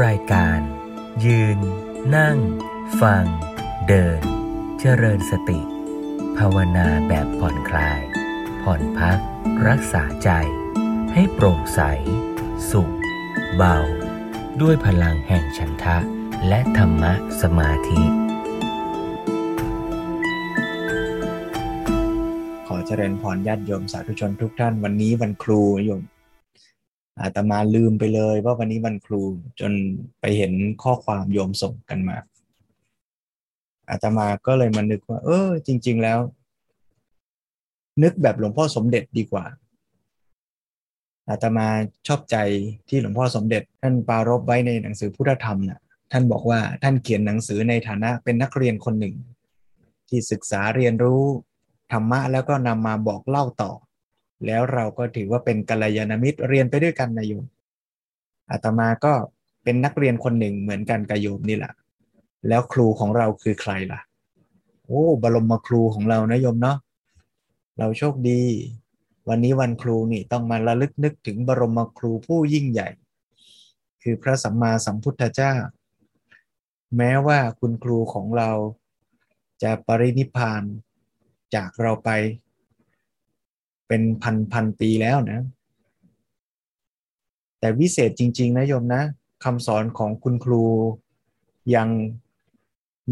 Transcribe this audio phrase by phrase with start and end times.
[0.00, 0.60] รายการ
[1.24, 1.58] ยืน
[2.16, 2.38] นั่ง
[3.00, 3.24] ฟัง
[3.88, 4.20] เดิน
[4.80, 5.60] เจริญสติ
[6.36, 8.00] ภาวนาแบบผ่อนคลาย
[8.62, 9.18] ผ่อนพัก
[9.68, 10.30] รักษาใจ
[11.14, 11.80] ให้โปร่งใส
[12.70, 12.92] สุข
[13.56, 13.78] เบา
[14.60, 15.98] ด้วยพลังแห่งฉันทะ
[16.48, 17.12] และธรรมะ
[17.42, 18.02] สมาธิ
[22.66, 26.02] ขอเจริญพรญาติโยมสาธุชนทุกท่านวันนี้วันครูโยม
[27.20, 29.22] อาตมาลืมไปเลยว่าวันนี้วันครู
[29.60, 29.72] จน
[30.20, 30.52] ไปเห็น
[30.82, 32.16] ข้อความโยมส่งกันมา
[33.90, 36.18] อาตมาก็เลยมานึกว่า เออ จริง ๆ แล้ว
[38.02, 39.44] นึกแบบหลวงพ่อสมเด็จดีกว่า
[41.28, 41.66] อาตมา
[42.06, 42.36] ชอบใจ
[42.88, 45.80] ที่หลวงพ่อสมเด็จ ท่านปารบไว้ในหนังสือพุทธธรรมนะ่ะ
[46.12, 49.14] ท่านบอกว่าท่านเขียนหนังสือในฐานะเป็นนักเรียนคนหนึ่ง
[50.08, 51.22] ที่ศึกษาเรียนรู้
[51.92, 53.72] ธรรมะแล้วก็นำมาบอกเล่าต่อ
[54.46, 57.44] แล้วเราก็ถือว่าเป็นกัลยาณมิตรเรียนไปด้วยกันนะโยม
[58.50, 59.12] อาตมาก็
[59.64, 61.72] เป็นนักเรียนคนหนึ่งเหมือนกันกับโยมนี่แหละ
[62.48, 64.00] แล้วครูของเราคือใครล่ะ
[64.86, 66.78] โอ้บรมครูของเรานะโยมเนาะ
[67.78, 68.42] เราโชคดี
[69.28, 72.88] วันนี้วันครูนี่ต้องมาระลึกนึกถึงบรมครูผู้ยิ่งใหญ่
[74.02, 75.54] คือพระสัมมาสัมพุทธเจ้า
[76.96, 78.50] แม้ว่าคุณครูของเรา
[79.62, 80.62] จะปรินิพาน
[81.54, 82.10] จากเราไป
[83.88, 85.40] เป็นพันพันปีแล้วนะ
[87.58, 89.02] แต่วิเศษจริง ๆนะโยมนะ
[89.44, 90.64] คำสอนของคุณครู
[91.74, 91.88] ยัง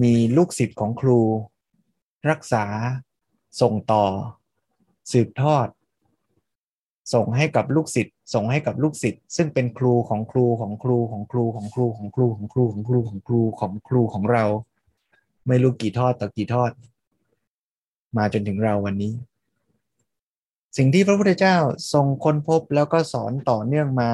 [0.02, 1.18] มีลูกศิษย์ของครู
[2.30, 2.64] รักษา
[3.60, 4.04] ส่งต่อ
[5.12, 5.68] สืบทอด
[7.14, 14.44] ส่งให้กับลูกศิษย์ส่งให้กับลูกศิษย์ซึ่งเป็นครูของครูของครูของครูของครูของครูของครูของครูของครูของครูของเรา
[15.48, 16.70] ไม่รู้กี่ทอดต่อกี่ทอด
[18.16, 19.12] มาจนถึงเราวันนี้
[20.76, 21.56] สิ่งที่พระพุทธเจ้า
[21.92, 24.12] ทรงค้นพบแล้วก็สอนต่อเนื่องมา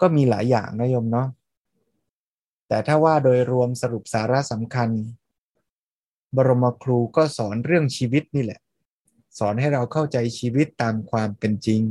[0.00, 1.28] ก็มีหลายอย่างนะโยมเนาะ
[2.68, 4.88] แต่ถ้าว่าโดยรวมสรุปสาระสำคัญ
[6.36, 8.60] บรมครูก็สอนเรื่องชีวิตนี่แหละ
[9.38, 11.82] สอนให้เราเข้าใจชีวิตตามความเป็นจริง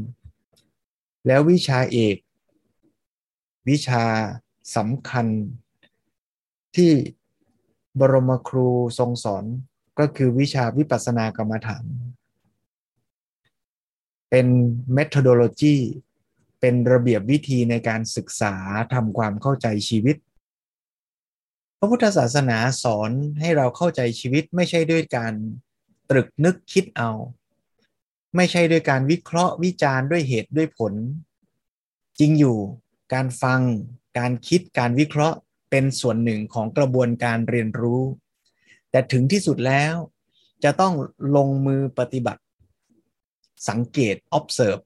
[1.28, 2.18] แล้ววิชาเอก
[3.70, 4.04] วิชา
[4.78, 5.28] สำคัญ
[6.76, 6.92] ที่
[8.00, 8.68] บรมครู
[9.00, 9.46] ทรงสอน
[10.00, 11.84] ก็คือวิชาวิปัสสนากรรมฐาน
[14.30, 14.48] เป็น
[14.98, 15.78] methodology
[16.60, 18.56] เป็นระเบียบวิธีในการศึกษา
[18.94, 20.18] ทำความเข้าใจชีวิต
[21.78, 25.34] พระพุทธศาสนาสอนให้เราเข้าใจชีวิตไม่ใช่ด้วยการ
[26.10, 27.12] ตรึกนึกคิดเอา
[28.36, 30.94] ไม่ใช่ด้วยการวิเคราะห์วิจารณ์ด้วยเหตุด้วยผล
[32.20, 32.58] จริงอยู่
[33.14, 33.62] การฟัง
[34.20, 35.38] การคิดการวิเคราะห์
[35.70, 38.02] เป็นส่วนหนึ่งของกระบวนการเรียนรู้
[38.92, 39.96] แต่ถึงที่สุดแล้ว
[40.64, 40.94] จะต้อง
[41.36, 42.42] ลงมือปฏิบัติ
[43.68, 44.84] สังเกต observe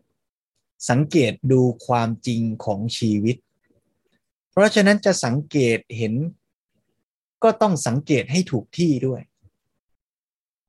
[0.90, 3.38] สังเกตดูความจริงของชีวิต
[4.52, 6.14] เพราะฉะนั้นจะสังเกตเห็น
[7.44, 9.22] ก็ต้องสังเกตให้ถูกที่ด้วย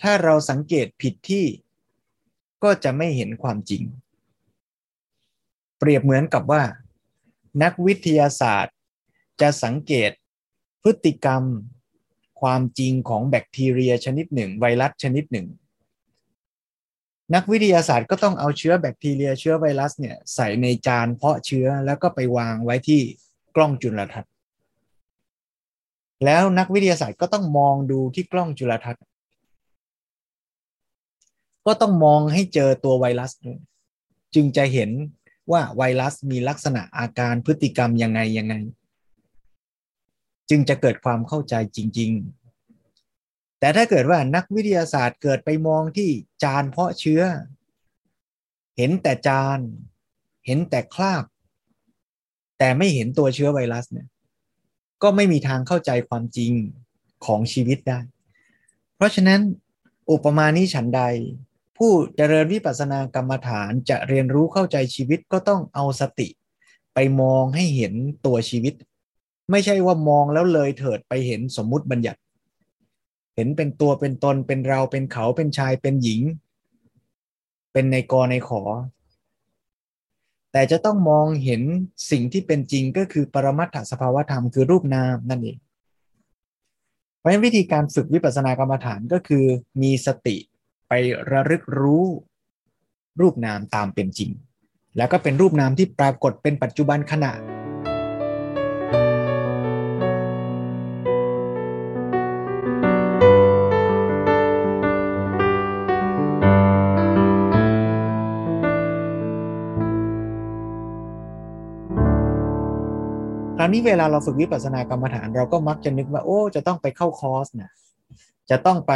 [0.02, 1.46] ถ้าเราสังเกตผิดที่
[2.64, 3.82] ก็จะไม่เห็นความจริง
[5.78, 6.62] เปรียบเหมือนกับว่า
[7.62, 8.74] นักวิทยาศาสตร์
[9.40, 10.10] จะสังเกต
[10.82, 11.42] พฤติกรรม
[12.40, 15.46] ความจริงของแบคทีเรียชนิดหนึ่ง ไวรัสชนิดหนึ่ง
[17.34, 23.00] นักวิทยาศาสตร์ก็ต้องเอาเชื้อแบคทีเรียเชื้อไวรัสเนี่ยใส่ในจานเพาะเชื้อแล้วก็ไปวางไว้ที่
[23.56, 24.32] กล้องจุลทรรศน์
[26.24, 29.02] แล้วนักวิทยาศาสตร์ก็ต้องมองดูที่กล้องจุลทรรศน์
[31.66, 33.30] ก็ต้องมองให้เจอตัวไวรัส
[34.34, 34.90] จึงจะเห็น
[35.52, 38.54] ว่าไวรัสมีลักษณะอาการพฤติกรรมยังไงยังไง
[40.50, 42.43] จึงจะเกิดความเข้าใจจริง ๆ
[43.64, 46.10] แต่ถ้าเกิดว่านักวิทยาศาสตร์เกิดไปมองที่
[46.42, 47.22] จานเพาะเชื้อ
[48.76, 49.58] เห็นแต่จาน
[50.46, 51.24] เห็นแต่คราบ
[52.58, 54.08] แต่ไม่เห็นตัวเชื้อไวรัสเนี่ย
[55.02, 56.52] ก็ไม่มีทางเข้าใจความจริง
[57.26, 58.00] ของชีวิตได้
[58.96, 59.40] เพราะฉะนั้น
[60.12, 61.02] อุปมานี้ฉันใด
[61.78, 66.28] ผู้เจริญวิปัสสนากรรมฐานจะเรียนรู้เข้าใจชีวิตก็ต้องเอาสติ
[66.94, 67.94] ไปมองให้เห็น
[68.26, 68.74] ตัวชีวิต
[69.50, 72.20] ไม่ใช่ว่ามองแล้วเลยเถิดไปเห็นสมมุติบัญญัติ
[73.34, 76.20] เห็นเป็นตัวเป็นตนเป็นเราเป็นเขาเป็นชายเป็นหญิง
[77.72, 78.62] เป็นในกอในขอ
[80.52, 81.62] แต่จะต้องมองเห็น
[82.10, 85.58] สิ่งที่เป็นจริงก็คือปรมัตถสภาวธรรมคือรูปนามนั่นเอง
[87.18, 89.44] เพราะฉะนั้นวิธีการฝึกวิปัสสนากรรมฐานก็คือ
[89.82, 90.36] มีสติ
[90.88, 90.92] ไป
[91.32, 92.04] ระลึกรู้
[93.20, 94.30] รูปนามตามเป็นจริง
[94.96, 97.32] แล้วก็เป็นรูปนามที่ปรากฏเป็นปัจจุบันขณะ
[113.74, 117.70] นี้เวลาเราฝึกวิปัสสนากรรมฐาน เราก็มักจะนึกว่าโอ้ จะต้องไปเข้าคอร์สนะ
[118.50, 118.94] จะต้องไป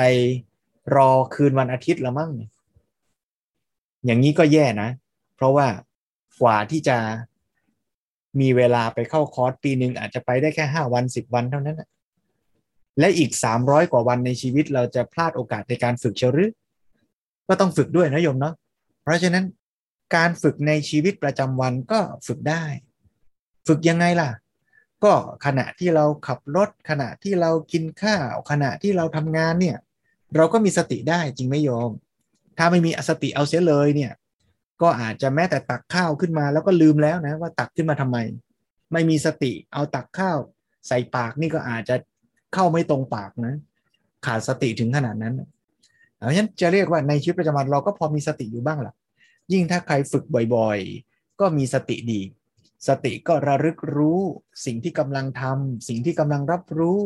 [0.96, 2.30] รอคืนวันอาทิตย์ละมั้ง
[4.06, 4.90] อย่างนี้ก็แย่นะ
[5.36, 5.66] เพราะว่า
[6.42, 6.96] กว่าที่จะ
[8.40, 11.82] มีเวลาไปเข้าคอร์สปีหนึ่งอาจจะไปได้แค่ห้าวันสิบวันเท่านั้น
[12.98, 16.50] และอีกสามร้อยกว่าวันในชีวิตเราจะพลาดโอกาสในการฝึกเชหรือ
[17.48, 18.54] ก็ต้องฝึกด้วยนะโยมเนาะ
[19.02, 19.44] เพราะฉะนั้น
[20.16, 22.64] การฝึกในชีวิตประจำวันก็ฝึกได้
[23.68, 24.30] ฝึกยังไงล่ะ
[25.04, 25.14] ก็
[25.46, 29.78] ขณะที่เราขับรถ ขณะที่เรากินข้าว ขณะที่เราทำงานเนี่ย
[30.36, 31.90] เราก็มีสติได้จริงไหมโยม
[32.58, 34.12] ถ้าไม่มีสติเอาเสียเลยเนี่ย
[34.82, 38.16] ก็อาจจะแม้แต่ตักข้าวขึ้นมา แล้วก็ลืมแล้วนะว่าตักขึ้นมาทำไม
[38.92, 40.38] ไม่มีสติเอาตักข้าว
[40.88, 41.96] ใส่ปากนี่ก็อาจจะ
[42.54, 43.54] เข้าไม่ตรงปากนะ
[44.26, 45.34] ขาดสติถึงขนาดนั้น
[46.16, 48.94] เพราะฉะนั้นจะเรียกว่าในชีวิตประจำวันเราก็พอมีสติอยู่บ้างหละ
[49.52, 50.24] ยิ่งถ้าใครฝึก
[50.54, 52.20] บ่อยๆ ก็มีสติดี
[52.86, 54.20] สติก็ระลึกรู้
[54.66, 56.98] สิ่งที่กำลังทำสิ่งที่กำลังรับรู้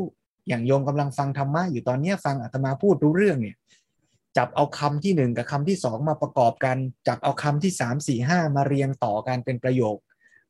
[0.48, 3.56] อย่างโยมกำลังฟังธรรมะอยู่ตอนนี้ฟังอาตมาพูดรู้เรื่องเนี่ย
[4.36, 6.76] จับเอาคำที่หนึ่งกับคำที่สองมาประกอบกัน
[7.08, 9.96] จับเอาคำที่สามสี่ห้ามาเรียงต่อกันเป็นประโยค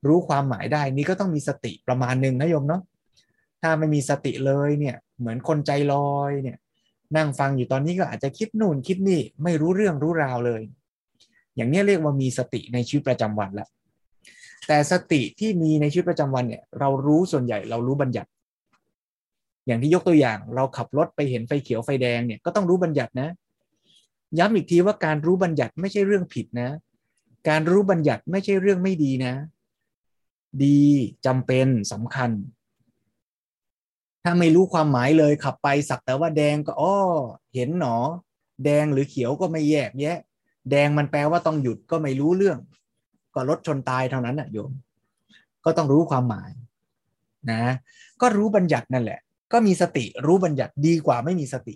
[0.07, 2.83] รู้ความหมายได้นี่ก็ต้องมีสติประมาณหนึ่งนะโยมเนาะ
[3.63, 6.59] ถ้าไม่มีสติเลยเนี่ยเหมือนคนใจลอยเนี่ย
[7.17, 10.63] นั่งฟังอยู่ตอนนี้ก็อาจจะคิดนู่นคิดนี่ไม่รู้เรื่องรู้ราวเลย
[11.57, 13.69] อย่างนี้เรียกว่ามีสติในชีวิตประจำวันละ
[14.69, 18.31] แต่สติที่มีในชีวิตประจำวันเนี่ย เรารู้ส่วนใหญ่เรารู้บัญญัติ
[19.67, 23.29] อย่างที่ยกตัวอย่างเราขับรถไปเห็นไฟเขียวไฟแดงเนี่ยก็ต้องรู้บัญญัตินะ
[24.39, 26.71] ย้ำอีกทีว่าการรู้บัญญัติไม่ใช่เรื่องผิดนะ
[27.49, 29.35] การรู้บัญญัติไม่ใช่เรื่องไม่ดีนะ
[30.65, 30.83] ดี
[31.27, 32.31] จำเป็นสำคัญ
[34.23, 36.97] ถ้าไม่รู้ความหมายเลยขับไปสักแต่ว่าแดงก็อ้อ
[37.55, 37.97] เห็นหนอ
[38.65, 40.19] แดงหรือเขียวก็ไม่แยกแยะ
[40.71, 42.59] แดงมันแปลว่าต้องหยุดก็ไม่รู้เรื่อง
[43.35, 44.73] ก็รถชนตายเท่านั้นนะโยม
[45.65, 46.51] ก็ต้องรู้ความหมาย
[47.51, 47.63] นะ
[48.21, 49.21] ก็รู้บัญญัตินั่นแหละ
[49.53, 51.75] ก็มีสติรู้บัญญัติดีกว่าไม่มีสติ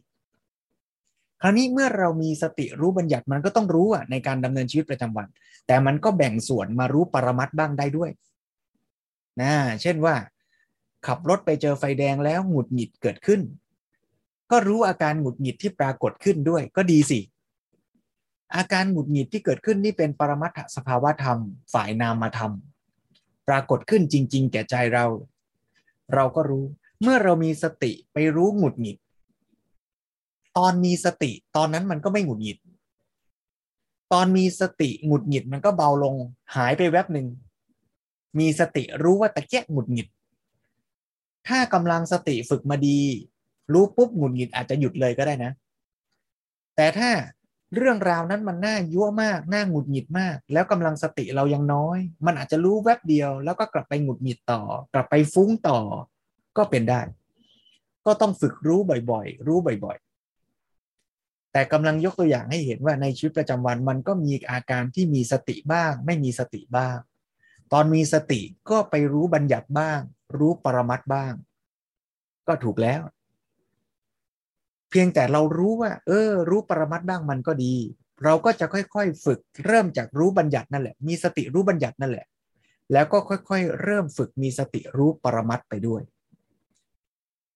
[1.42, 5.26] คราวนี้เมื่อเรามีสติรู้บัญญัติมันก็ต้องรู้อะในการดำเนินชีวิตประจำวัน
[5.66, 8.10] แต่มันก็แบ่งส่วนมารู้ปรมัตบ้างได้ด้วย
[9.40, 10.14] นะเช่นว่า
[11.06, 13.40] ขับรถไปเจอไฟแดงแล้วหงุดหงิดเกิดขึ้น
[14.50, 17.20] ก็รู้อาการหงุดหงิดที่ปรากฏขึ้นด้วย ก็ดีสิ
[18.54, 21.38] อาการหงุดหงิดที่เกิดขึ้นนี่เป็นปรมัตถสภาวะธรรม
[21.72, 22.52] ฝ่ายนามธรรม
[23.48, 25.06] ปรากฏขึ้นจริง ๆ แก่ใจเรา
[26.14, 26.64] เราก็รู้
[27.02, 28.98] เมื่อเรามีสติไปรู้หงุดหงิด
[30.56, 32.58] ตอนมีสติตอนนั้นมันก็ไม่หงุดหงิด
[34.12, 36.14] ตอนมีสติหงุดหงิดมันก็เบาลง
[36.56, 37.26] หายไปแวบหนึ่ง
[38.38, 40.08] มีสติรู้ว่าตะเกียกหงุดหงิด
[41.48, 42.98] ถ้ากำลังสติฝึกมาดี
[43.72, 45.52] รู้ปุ๊บหงุดหงิดอาจจะหยุดเลยก็ได้นะ
[46.76, 47.10] แต่ถ้า
[47.74, 54.62] เรื่องราวนั้นมันน่ายั่วมาก น่าหงุดหงิดมาก แล้วกำลังสติเรายังน้อย มันอาจจะรู้แวบเดียว แล้วก็กลับไปหงุดหงิดต่อ
[54.94, 55.78] กลับไปฟุ้งต่อ
[56.56, 57.00] ก็เป็นได้
[58.06, 58.80] ก็ต้องฝึกรู้
[59.10, 66.96] บ่อยๆ รู้บ่อยๆ แต่กำลังยกตัวอย่างให้เห็นว่าในชีวิตประจำวันมันก็มีอาการที่มีสติบ้าง ไม่มีสติบ้าง
[67.72, 68.40] ตอนมีสติ
[68.70, 70.00] ก็ไปรู้บัญญัติบ้าง
[70.38, 71.32] รู้ปรมัตบ้าง
[72.48, 73.00] ก็ถูกแล้ว
[74.98, 77.74] พียงแต่เรารู้ว่า เออ รู้ปรมัตบ้างมันก็ดี
[78.24, 82.26] เราก็จะค่อยๆฝึกเริ่มจากรู้บัญญัตินั่นแหละ มีสติรู้บัญญัตินั่นแหละ
[82.92, 86.02] แล้วก็ค่อยๆ เริ่มฝึกมีสติรู้ปรมัตไปด้วย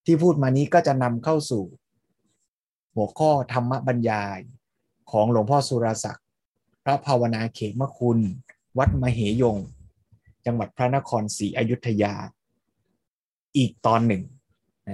[0.05, 1.65] ที่พูดมานี้ก็จะนำเข้าสู่
[2.95, 4.41] หัวข้อธรรมบรรยาย
[5.11, 6.27] ของหลวงพ่อสุรศักดิ์
[6.85, 8.19] พระภาวนาเขมคุณ
[8.79, 9.59] วัดมเหยง
[10.47, 12.15] จังหวัดพระนครศรีอยุธยา
[13.57, 14.23] อีกตอนหนึ่ง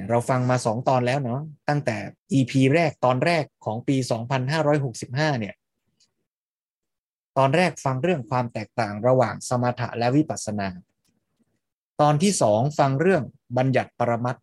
[0.08, 1.96] เราฟังมาสองตอนแล้วเนาะตั้งแต่
[2.32, 3.96] EP แรกตอนแรกของปี
[4.68, 5.54] 2565 เนี่ย
[7.38, 10.68] ตอนแรกฟังเรื่องความแตกต่างระหว่างสมถะและวิปัสสนา
[12.00, 13.22] ตอนที่สองฟังเรื่อง
[13.58, 14.36] บัญญัติปรมัต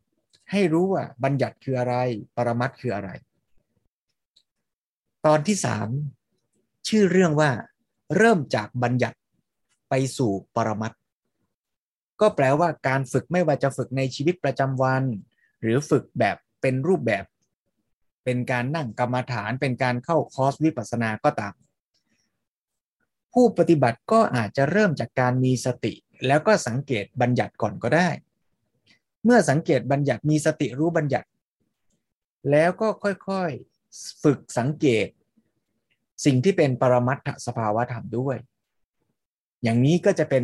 [0.52, 1.96] ให้รู้ว่าบัญญัติคืออะไร
[2.36, 3.10] ปรมัตคืออะไร
[5.26, 5.88] ตอนที่สาม
[6.88, 7.50] ชื่อเรื่องว่า
[8.18, 9.18] เริ่มจากบัญญัติ
[9.90, 10.94] ไปสู่ปรมัต
[12.22, 15.04] ก็แปลว่าการฝึกไม่ว่าจะฝึกในชีวิตประจำวัน
[15.64, 17.26] หรือฝึกแบบเป็นรูปแบบ
[18.24, 21.54] เป็นการนั่งกรรมฐาน เป็นการเข้าคอร์สวิปัสสนาก็ตาม
[23.34, 25.94] ผู้ปฏิบัติก็อาจจะเริ่มจากการมีสติ
[26.28, 28.10] แล้วก็สังเกตบัญญัติก่อนก็ได้
[29.24, 31.28] เมื่อสังเกตบัญญัติมีสติรู้บัญญัติ
[32.52, 35.08] แล้วก็ค่อยๆฝึกสังเกต
[36.26, 38.38] สิ่งที่เป็นปรมัตถสภาวะธรรมด้วย
[39.64, 40.44] อย่างนี้ก็จะเป็น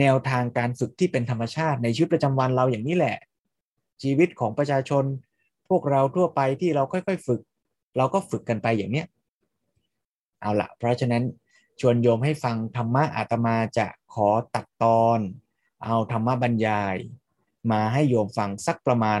[0.00, 3.16] แนวทางการฝึกที่เป็นธรรมชาติในชีวิตประจำวันเราอย่างนี้แหละ
[4.02, 5.04] ชีวิตของประชาชน
[5.68, 7.40] พวกเราทั่วไปที่เราค่อยๆ ฝึก
[7.96, 9.06] เราก็ฝึกกันไปอย่างเนี้ย
[10.40, 11.24] เอาละเพราะฉะนั้น
[11.80, 15.20] ชวนโยมให้ฟังธรรมะอาตมาจะขอตัดตอน
[15.84, 16.96] เอาธรรมะบรรยาย
[17.72, 19.20] มาให้โยมฟังสักประมาณ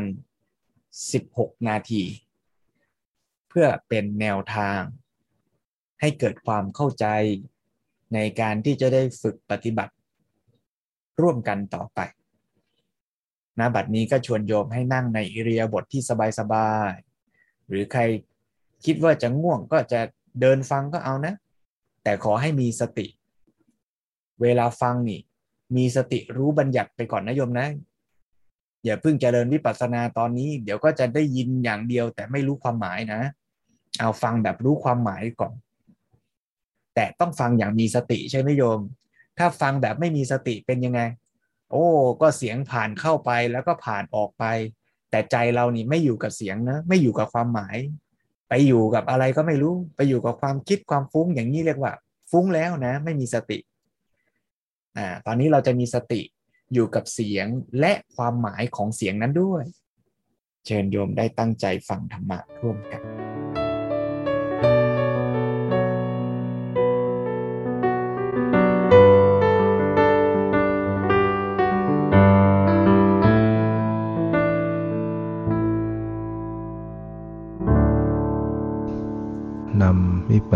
[0.84, 2.02] 16 นาที
[3.48, 4.80] เพื่อเป็นแนวทาง
[6.00, 7.06] ให้เกิดความเข้าใจ
[8.14, 9.94] ในการที่จะได้ฝึกปฏิบัติ
[11.20, 12.00] ร่วมกันต่อไป
[13.58, 16.02] นะบัดนี้ก็ชวนโยมให้นั่งในอิริยาบถทที่
[16.38, 18.02] สบายๆหรือใคร
[18.84, 20.00] คิดว่าจะง่วงก็จะ
[20.40, 21.34] เดินฟังก็เอานะ
[22.02, 23.06] แต่ขอให้มีสติ
[24.42, 25.20] เวลาฟังนี่
[25.76, 27.68] มีสติรู้บัญญัติไปก่อนนะโยมนะ
[28.84, 33.20] อย่าเพิ่งเจริญวิปัสสนาตอนนี้ เดี๋ยวก็จะได้ยินอย่างเดียวแต่ไม่รู้ความหมายนะ
[34.00, 35.52] เอาฟังแบบรู้ความหมายก่อน
[36.94, 38.80] แต่ต้องฟังอย่างมีสติใช่ไหมโยม
[39.38, 41.00] ถ้าฟังแบบไม่มีสติเป็นยังไง
[41.70, 41.86] โอ้
[42.20, 44.44] ก็เสียงผ่านเข้าไปแล้วก็ผ่านออกไป
[45.10, 47.76] แต่ใจเรานี่ไม่อยู่กับเสียงนะ ไม่อยู่กับความหมาย
[48.48, 51.92] ไปอยู่กับอะไรก็ไม่รู้ ไปอยู่กับความคิดความฟุ้งอย่างนี้เรียกว่า
[52.30, 53.58] ฟุ้งแล้วนะ ไม่มีสติ
[54.96, 56.20] อ่าตอนนี้เราจะมีสติ
[56.72, 57.46] อยู่กับเสียง
[57.80, 59.64] และความหมายของเสียงนั้นด้วย
[60.66, 63.15] เชิญโยมได้ตั้งใจฟังธรรมะร่วมกัน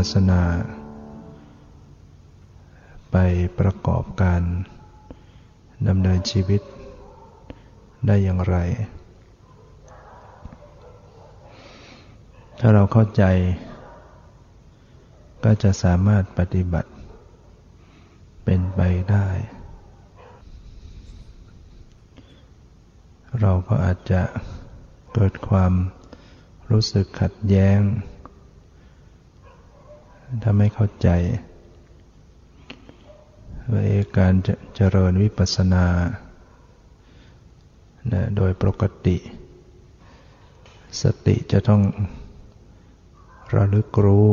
[0.02, 0.42] ปัสนา
[3.12, 3.16] ไป
[3.58, 4.42] ประกอบการ
[5.88, 6.62] ดำเนินชีวิต
[8.06, 8.56] ได้อย่างไร
[12.58, 13.24] ถ้าเราเข้าใจ
[15.44, 16.90] ก็จะสามารถปฏิบัติ
[18.44, 18.80] เป็นไป
[19.10, 19.28] ได้
[23.40, 24.22] เราก็อาจจะ
[25.14, 25.72] เกิดความ
[26.70, 27.80] รู้สึกขัดแย้ง
[30.42, 31.08] ถ้าไม่เข้าใจ
[33.72, 33.82] ว่า
[34.18, 34.34] การ
[34.74, 35.86] เจริญวิปัสสนา
[38.12, 39.16] นะโดยปกติ
[41.02, 41.82] สติจะต้อง
[43.54, 44.28] ระลึกรู้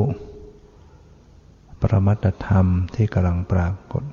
[1.82, 4.04] ปรมัตธรรมที่กำลังปรากฏ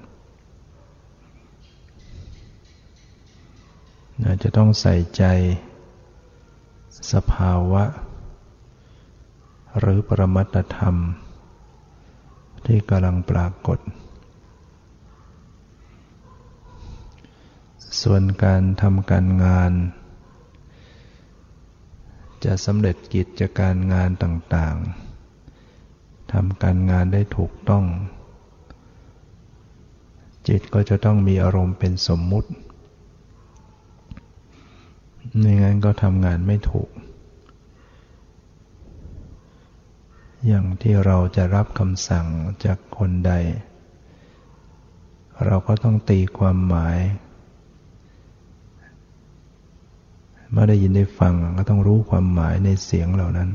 [4.22, 5.24] นะจะต้องใส่ใจ
[7.12, 7.84] สภาวะ
[9.78, 10.96] หรือปรมัตธรรม
[12.66, 13.78] ที่กำลังปรากฏ
[18.02, 19.72] ส่วนการทำการงาน
[22.44, 27.84] จะสำเร็จกิจการงานต่างๆทำการงานได้ถูกต้อง
[30.48, 32.50] จิตก็จะต้องมีอารมณ์เป็นสมมุติ
[35.38, 36.90] ไม่งั้นก็ทำงานไม่ถูก
[40.46, 42.26] อย่างที่เราจะรับคำสั่ง
[42.64, 43.32] จากคนใด
[45.46, 46.98] เราก็ต้องตีความหมาย
[50.50, 53.50] เมื่อได้ยินได้ฟังก็ต้องรู้ความหมายในเสียงเหล่านั้น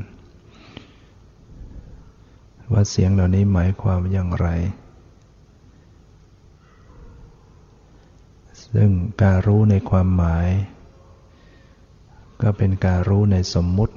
[2.72, 4.48] ว่าเสียงเหล่านี้หมายความอย่างไร
[8.74, 8.92] ซึ่ง
[9.22, 10.48] การรู้ในความหมาย
[12.42, 13.96] ก็เป็นการรู้ในสมมุติ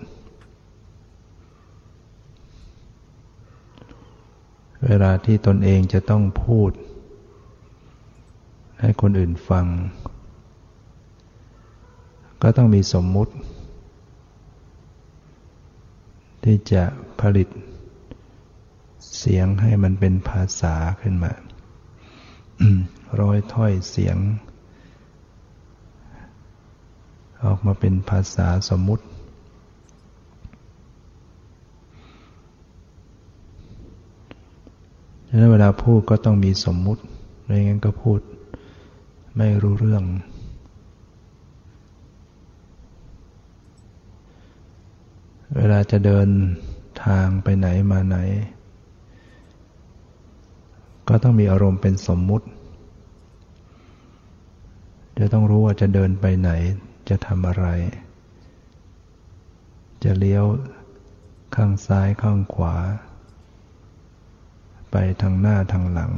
[4.87, 6.71] เวลาที่ตนเองจะต้องพูด
[8.81, 9.67] ให้คนอื่นฟัง
[12.43, 13.33] ก็ต้องมีสมมุติ
[16.45, 16.85] ที่จะ
[17.21, 17.49] ผลิต
[19.19, 21.33] เสียงให้มันเป็นภาษาขึ้นมา
[23.21, 24.17] ร้อยถ้อยเสียง
[27.45, 29.05] ออกมาเป็นภาษาสมมุติ
[35.29, 37.03] ฉะนั้นเว ลาพูดก็ต้องมีสมมุติ
[37.45, 38.21] ไม่งั้นก็พูด
[39.37, 40.05] ไม่รู้เรื่อง
[45.57, 46.29] เวลาจะเดิน
[47.05, 48.17] ทางไปไหนมาไหน
[51.09, 52.47] ก็ต้องมีอารมณ์เป็นสมมุติ
[55.19, 56.51] จะต้องรู้ว่าจะเดินไปไหน
[57.09, 57.67] จะทำอะไร
[60.05, 60.45] จะเลี้ยว
[61.55, 62.75] ข้างซ้ายข้างขวา
[64.93, 66.13] ไปทางหน้าทางหลัง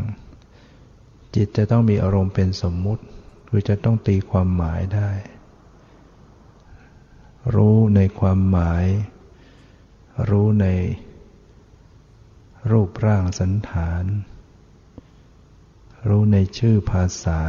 [1.35, 3.03] จิตจะต้องมีอารมณ์เป็นสมมุติ
[3.49, 5.11] คือจะต้องตีความหมายได้
[7.55, 8.85] รู้ในความหมาย
[10.31, 10.67] รู้ใน
[12.71, 14.05] รูปร่างสันฐาน
[16.09, 17.41] รู้ในชื่อภาษา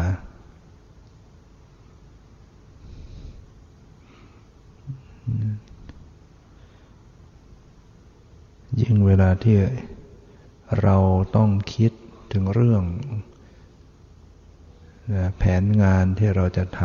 [8.82, 9.58] ยิ่งเวลาที่
[10.82, 10.98] เรา
[11.36, 11.92] ต้องคิด
[12.34, 12.84] ถึงเรื่อง
[15.38, 16.82] แผนงานที่เราจะท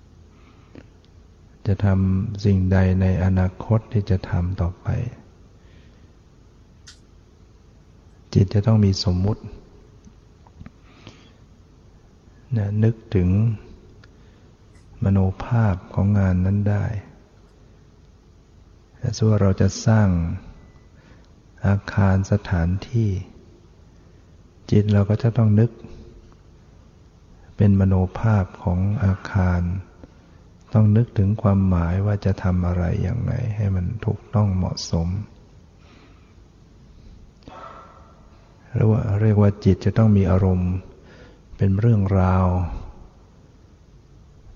[0.00, 4.88] ำจะทำสิ่งใดในอนาคตที่จะทำต่อไป
[8.34, 9.42] จิตจะต้องมีสมมุติ
[12.56, 13.28] นะนึกถึง
[15.04, 16.84] มโนภาพของงานนั้นได้
[18.98, 20.08] แต่ส่วนเราจะสร้าง
[21.66, 23.10] อาคารสถานที่
[24.70, 25.70] จิตเราก็จะต้องนึก
[27.56, 29.60] เป็นมโนภาพของอาคาร
[30.72, 35.08] ต้องนึกถึงความหมายว่าจะทำอะไรอย่างไรให้มันถูกต้องเหมาะสม
[38.74, 40.72] เรียกว่าเรียกว่าจิตจะต้องมีอารมณ์
[41.56, 42.46] เป็นเรื่องราว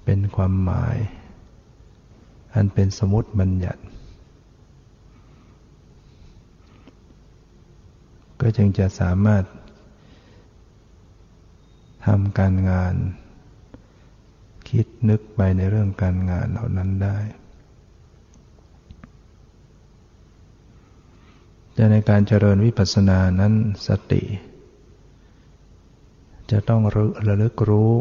[0.04, 0.96] เป็นความหมาย
[2.54, 3.82] อันเป็นสมมติบัญญัติ
[8.42, 9.44] ก็จึงจะสามารถ
[12.06, 12.94] ทำการงาน
[14.68, 17.18] คิดนึกไปในเรื่องการงานเหล่านั้นได้
[21.74, 23.52] แต่ในการเจริญวิปัสสนานั้น
[23.86, 24.22] สติ
[26.50, 26.82] จะต้อง
[27.26, 27.92] ระลึกรู้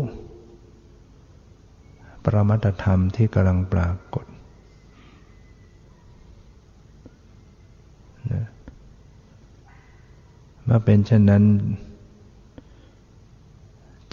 [2.23, 4.25] ปรมัตธรรมที่กำลังปรากฏ
[10.63, 11.43] เมื่อเป็นเช่นนั้น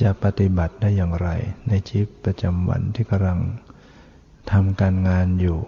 [0.02, 1.28] จะปฏิบัติได้อย่างไร
[1.68, 3.40] ในชีวิตประจำวันที่กำลัง
[4.50, 5.58] ทำการงานอยู่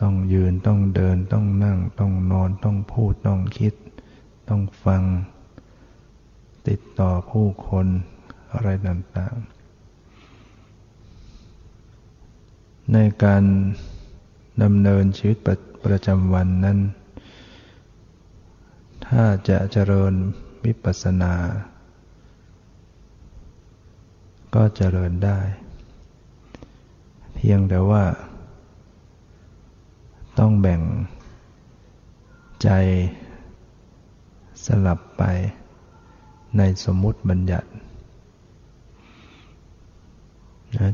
[0.00, 3.74] ต้องยืนต้องเดินต้องนั่ง ต้องนอนต้องพูดต้องคิด
[4.48, 5.02] ต้องฟัง
[6.68, 7.86] ติดต่อผู้คน
[8.52, 9.60] อะไรต่างๆ
[12.92, 13.42] ในการ
[14.62, 16.78] ดำเนินชีวิตประประจำวันนั้น
[19.14, 20.12] ถ้าจะเจริญ
[20.64, 21.34] วิปัสสนา
[24.54, 25.38] ก็เจริญได้
[27.34, 28.04] เพียงแต่ว่า
[30.38, 30.82] ต้องแบ่ง
[32.62, 32.68] ใจ
[34.66, 35.22] สลับไป
[36.58, 37.68] ในสมมุติบัญญัติ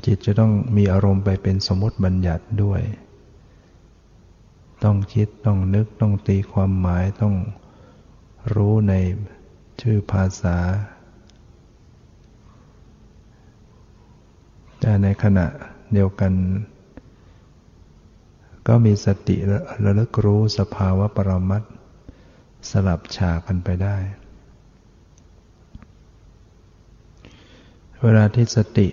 [0.06, 2.82] จิตจะต้องมีอารมณ์ไปเป็นสมมติบัญญัติด้วย
[4.84, 7.34] ต้องคิด ต้องนึก ต้องตีความหมาย ต้อง
[8.54, 8.94] รู้ใน
[9.80, 10.56] ชื่อภาษา
[14.80, 15.46] แต่ในขณะ
[15.92, 16.32] เดียวกัน
[18.68, 19.36] ก็มีสติ
[19.84, 21.62] ระลึกรู้สภาวะปรมัต
[22.70, 23.96] สลับฉากกันไปได้
[28.02, 28.88] เวลาที่สติ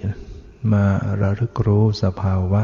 [0.74, 0.86] มา
[1.22, 2.63] ระลึกรู้สภาวะ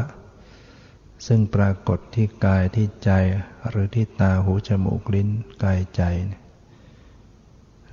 [1.26, 3.10] ซึ่งปรากฏที่กายที่ใจ
[3.68, 5.28] หรือที่ตาหูจมูกลิ้น
[5.64, 6.02] กายใจ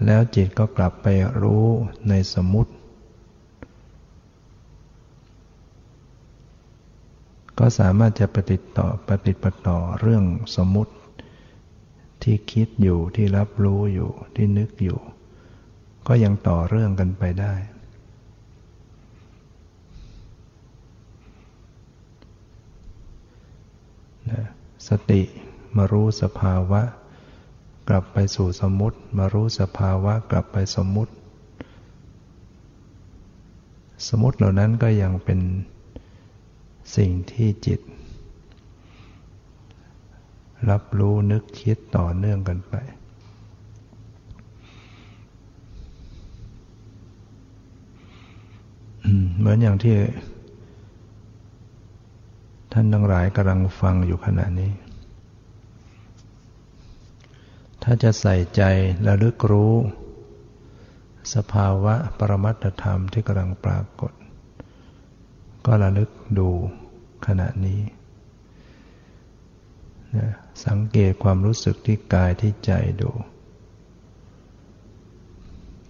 [0.05, 1.07] แล้วจิตก็กลับไป
[1.41, 1.65] รู้
[2.09, 2.73] ในสมุติ
[7.59, 10.23] ก็สามารถจะปฏิต่อปฏิปต่อเรื่อง
[10.55, 10.93] สมุติ
[12.23, 14.99] ที่คิดอยู่ที่รับรู้อยู่ที่นึกอยู่
[16.07, 17.53] ก็ยังต่อเรื่องกันไปได้
[24.87, 25.21] สติ
[25.75, 26.81] มารู้สภาวะ
[27.89, 31.13] กลับไปสู่สมมติ มารู้สภาวะกลับไปสมมติ
[34.07, 35.39] สมมติเหล่านั้นก็ยังเป็น
[36.95, 37.79] สิ่งที่จิต
[40.69, 42.75] รับรู้นึกคิดต่อเนื่องกันไป
[49.37, 49.95] เหมือนอย่างที่
[52.71, 54.71] ท่านทั้งหลายกำลังฟังอยู่ขณะนี้
[57.89, 58.61] ถ้าจะใส่ใจ
[59.07, 59.73] ระลึกรู้
[61.35, 64.13] สภาวะปรมัตธรรมที่กำลังปรากฏ
[65.65, 66.49] ก็ระลึกดู
[67.27, 67.81] ขณะนี้
[70.65, 72.71] สังเกตความรู้สึกที่กายที่ใจ
[73.01, 73.11] ดู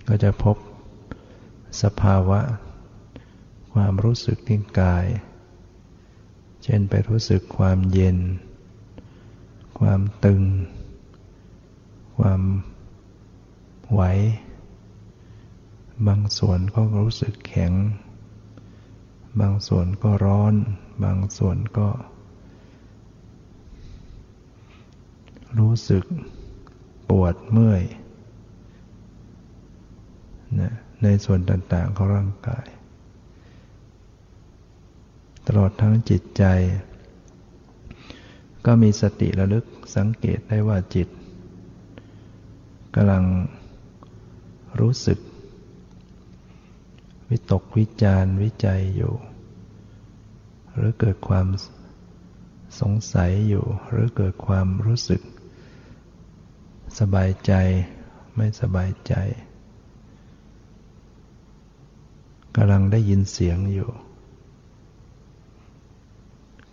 [0.08, 0.58] ก็จะพบ
[1.84, 2.40] สภาวะ
[3.74, 5.06] ความรู้สึกที่กาย
[6.64, 8.18] เช่นไปรู้สึกความเย็น
[9.80, 10.44] ความตึง
[12.24, 12.42] ความ
[14.00, 14.10] ไหว
[16.08, 17.74] บางส่วนก็รู้สึกแข็ง
[19.40, 20.54] บางส่วนก็ร้อน
[21.04, 21.88] บางส่วนก็
[25.60, 26.04] รู้สึก
[27.10, 27.84] ปวดเมื่อย
[30.60, 32.68] นะในส่วนต่างๆของร่างกาย
[35.48, 36.44] ตลอดทั้งจิตใจ
[38.66, 41.08] ก็มีสติระลึกสังเกตได้ว่าจิต
[42.96, 43.24] กำลัง
[44.80, 45.19] รู้สึก
[47.30, 49.13] วิตกวิจารวิจัยอยู่
[50.73, 51.47] หรือเกิดความ
[52.80, 55.21] สงสัยอยู่ หรือเกิดความรู้สึก
[56.99, 57.53] สบายใจ
[58.36, 59.13] ไม่สบายใจ
[62.56, 63.89] กำลังได้ยินเสียงอยู่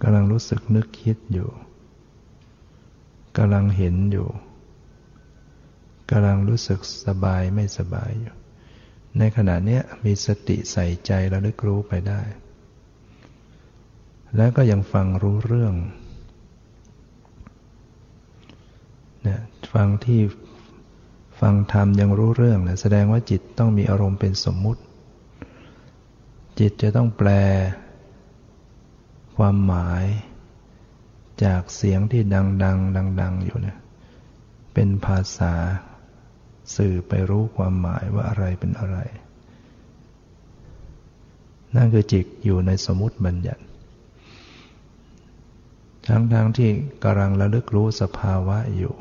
[0.03, 1.51] กำลังรู้สึกนึกคิดอยู่
[3.37, 4.29] กำลังเห็นอยู่
[6.11, 8.35] กำลังรู้สึกสบายไม่สบายอยู่
[9.19, 12.21] ในขณะนี้มีสติใส่ใจระลึกรู้ไปได้
[14.37, 15.75] แล้วก็ยังฟังรู้เรื่อง
[19.23, 19.41] เนี่ย
[19.73, 20.21] ฟังที่
[21.41, 24.83] ฟังธรรมยังรู้เรื่องนะแสดงว่าจิตต้องมีอารมณ์เป็นสมมุติ
[26.59, 27.31] จิตจะต้องแปล
[29.37, 30.05] ความหมาย
[31.45, 33.79] จากเสียงที่ดังดังดังดังอยู่เนี่ย
[34.75, 35.55] เป็นภาษา
[36.77, 38.99] สื่อไปรู้ความหมายว่าอะไรเป็นอะไร
[41.77, 43.63] นั่นคือจิตอยู่ในสมมติบัญญัติ
[46.07, 46.71] ทั้งทั้งที่
[47.05, 48.95] กำลังระลึกรู้สภาวะอยู่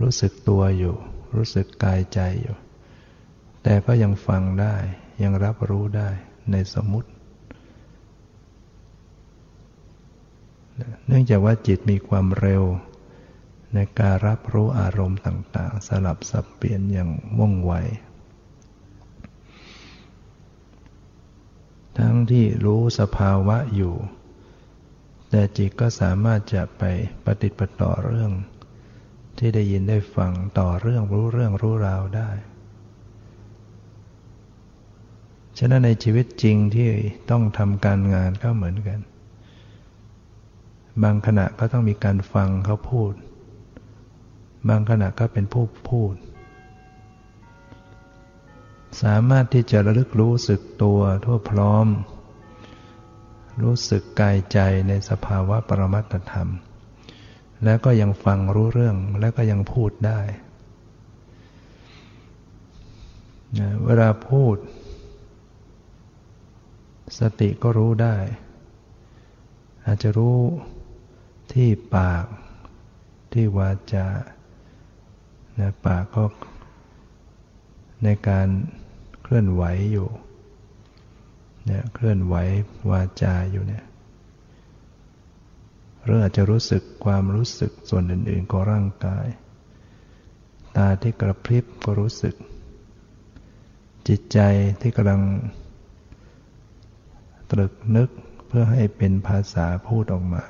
[0.00, 0.94] รู้สึกตัวอยู่
[1.34, 2.56] รู้สึกกายใจอยู่
[3.62, 4.74] แต่ก็ยังฟังได้
[5.22, 6.08] ยังรับรู้ได้
[6.50, 7.10] ในสมมติ
[11.06, 12.64] เนื่องจากว่าจิตมีความเร็ว
[13.74, 17.72] ในการรับรู้อารมณ์ต่างๆ สลับสับเปลี่ยนอย่างว่องไว
[21.98, 23.94] ทั้งที่รู้สภาวะอยู่
[25.30, 26.82] แต่จิตก็สามารถจะไป
[27.24, 28.32] ปฏิปต่อเรื่อง
[29.38, 32.30] ที่ได้ยินได้ฟังต่อเรื่องรู้เรื่องรู้ราวได้
[35.58, 36.88] ฉะนั้นในชีวิตจริงที่
[37.30, 38.98] ต้องทำการงานก็เหมือนกัน
[41.02, 43.12] บางขณะก็ต้องมีการฟังเขาพูด
[44.68, 46.14] บางขณะก็เป็นผู้พูด
[49.02, 51.86] สามารถที่จะระลึกรู้สึกตัวทั่วพร้อม
[53.62, 56.50] รู้สึกกายใจในสภาวะปรมัตธรรม
[57.64, 60.20] แล้วก็ยังฟังรู้เรื่องแล้วก็ยังพูดได้
[63.84, 64.56] เวลาพูด
[67.18, 68.16] สติก็รู้ได้
[69.84, 70.40] อาจจะรู้
[71.52, 72.24] ที่ปาก
[73.32, 74.06] ที่วาจา
[75.58, 76.24] นะปากก็
[78.04, 78.48] ในการ
[79.22, 80.08] เคลื่อนไหวอยู่
[81.66, 82.34] เนี่ยเคลื่อนไหว
[82.90, 83.84] วาจาอยู่เนี่ย
[86.04, 89.26] หรืออาจจะรู้สึกความรู้สึกส่วนอื่นๆของร่างกาย
[90.76, 92.34] ตาที่กระพริบก็รู้สึก
[94.08, 94.38] จิตใจ
[94.80, 95.22] ที่กำลัง
[97.50, 98.10] ตรึกนึก
[98.46, 100.42] เพื่อให้เป็นภาษาพูดออกมา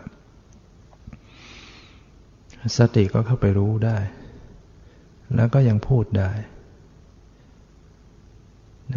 [2.78, 3.98] สติก็เข้าไปรู้ได้
[5.36, 6.30] แล้วก็ยังพูดได้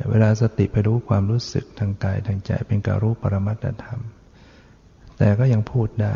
[0.09, 3.99] เวลาสติไปรู้ความรู้สึกทางกายทางใจเป็นการรู้ปรมัตธรรม
[5.17, 6.15] แต่ก็ยังพูดได้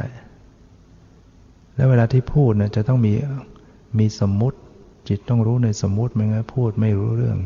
[1.75, 3.13] แล้วเวลาที่พูดนะจะต้องมี
[3.99, 4.57] มีสมมุติ
[5.09, 7.37] จิตต้องรู้ในสมมุติไม่งั้นพูดไม่รู้เรื่อง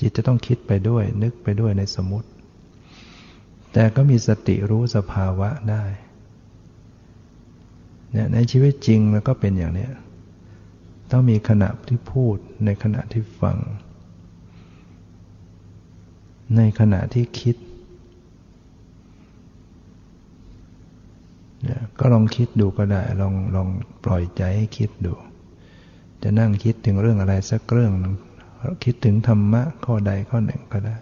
[0.00, 2.28] จิตจะต้องคิดไปด้วย นึกไปด้วยในสมมุติ
[3.72, 5.84] แต่ก็มีสติรู้สภาวะได้
[8.12, 9.88] เนี่ยในชีวิตจริงมันก็เป็นอย่างนี้
[11.10, 13.58] ต้องมีขณะที่พูดในขณะที่ฟัง
[16.56, 17.56] ในขณะที่คิด
[21.98, 23.68] ก็ลองคิดดูก็ได้ ลองลอง
[24.04, 25.14] ปล่อยใจให้คิดดู
[26.22, 27.92] จะนั่งคิดถึงเรื่องอะไรสักเรื่อง
[28.84, 30.98] คิดถึงธรรมะข้อใดข้อหนึ่งก็ได้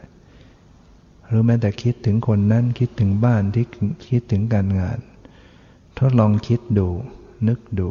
[1.29, 3.65] หรือแม้แต่คิดถึงคนนั้นคิดถึงบ้านที่
[4.09, 4.99] คิดถึงการงาน
[5.99, 6.89] ทดลองคิดดู
[7.49, 7.89] นึกดู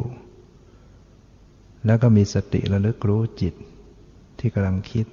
[1.86, 3.54] แล้วก็มีสติระลึกรู้จิต
[4.38, 5.06] ที่กำลังคิด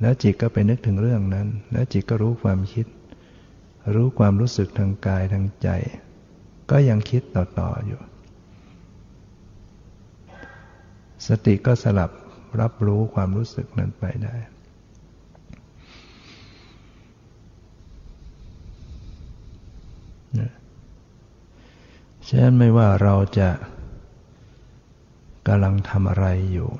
[0.00, 2.86] แล้วจิตก็ไปนึกถึงเรื่องนั้น แล้วจิตก็รู้ความคิด
[3.94, 5.68] รู้ความรู้สึกทางกายทางใจ
[6.70, 8.00] ก็ยังคิดต่อๆอยู่
[11.26, 12.10] สติก็สลับ
[12.60, 14.36] รับรู้ความรู้สึกนั้นไปได้
[22.28, 23.48] ฉะนั้นไม่ว่าเราจะ
[25.46, 26.70] กำลังทำอะไรอยู่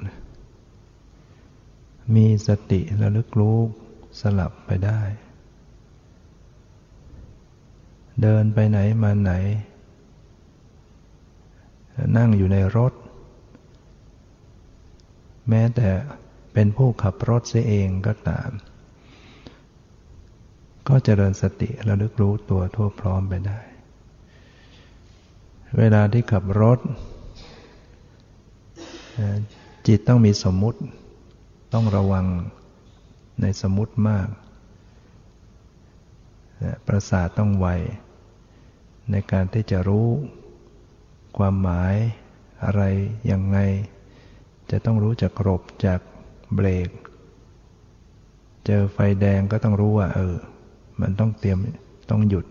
[2.14, 3.59] มีสติระลึกรู้
[4.20, 5.00] สลับไปได้
[8.22, 9.33] เดินไปไหนมาไหน
[12.16, 12.92] นั่งอยู่ในรถ
[15.48, 15.88] แม้แต่
[16.52, 18.50] เป็นผู้ขับรถเสียเองก็ตาม
[20.88, 23.61] ก็เจริญสติระลึกรู้ตัวทั่วพร้อมไปได้
[25.79, 26.79] เวลาที่ขับรถ
[29.87, 30.81] จิตต้องมีสมมุติ
[31.72, 32.26] ต้องระวัง
[33.40, 34.29] ในสมมติมาก
[36.87, 37.66] ประสาทต้องไว
[39.11, 40.09] ในการที่จะรู้
[41.37, 41.94] ความหมาย
[42.64, 42.83] อะไร
[43.31, 43.59] ยังไง
[44.70, 46.00] จะต้องรู้จักรบจาก
[46.55, 46.90] เบรก
[48.66, 50.37] เจอไฟแดงก็ต้องรู้ว่า เออ
[51.00, 51.59] มันต้องเตรียม
[52.11, 52.46] ต้องหยุด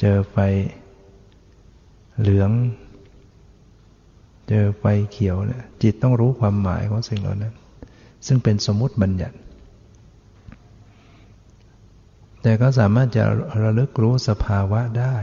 [0.00, 0.36] เจอไฟ
[2.20, 2.50] เหลือง
[4.48, 7.54] เจอไฟเขียวเนี่ยจิตต้องรู้ความหมายของสิ่งเหล่านั้น
[8.26, 9.36] ซึ่งเป็นสมมติบัญญัติ
[12.42, 13.24] แต่ก็สามารถจะ
[13.62, 15.16] ระลึกรู้สภาวะได้